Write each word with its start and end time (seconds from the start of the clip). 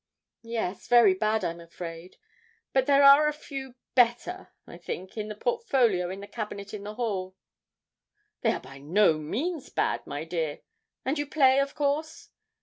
'Yes, 0.41 0.87
very 0.87 1.13
bad, 1.13 1.43
I'm 1.43 1.59
afraid; 1.59 2.17
but 2.73 2.87
there 2.87 3.03
are 3.03 3.27
a 3.27 3.33
few, 3.33 3.75
better, 3.93 4.51
I 4.65 4.79
think 4.79 5.15
in 5.15 5.27
the 5.27 5.35
portfolio 5.35 6.09
in 6.09 6.21
the 6.21 6.27
cabinet 6.27 6.73
in 6.73 6.83
the 6.83 6.95
hall.' 6.95 7.35
'They 8.41 8.53
are 8.53 8.59
by 8.61 8.79
no 8.79 9.19
means 9.19 9.69
bad, 9.69 10.07
my 10.07 10.23
dear; 10.23 10.61
and 11.05 11.19
you 11.19 11.27
play, 11.27 11.59
of 11.59 11.75
course?' 11.75 12.29